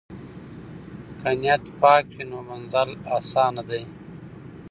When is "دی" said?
3.69-3.81